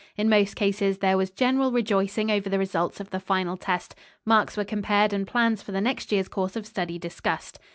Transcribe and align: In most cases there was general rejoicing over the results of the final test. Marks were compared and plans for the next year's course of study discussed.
In 0.17 0.29
most 0.29 0.55
cases 0.55 0.97
there 0.97 1.15
was 1.15 1.29
general 1.29 1.71
rejoicing 1.71 2.31
over 2.31 2.49
the 2.49 2.57
results 2.57 2.99
of 2.99 3.11
the 3.11 3.19
final 3.19 3.55
test. 3.55 3.93
Marks 4.25 4.57
were 4.57 4.65
compared 4.65 5.13
and 5.13 5.27
plans 5.27 5.61
for 5.61 5.73
the 5.73 5.79
next 5.79 6.11
year's 6.11 6.27
course 6.27 6.55
of 6.55 6.65
study 6.65 6.97
discussed. 6.97 7.59